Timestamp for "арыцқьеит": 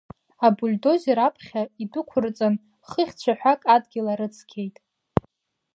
4.13-4.75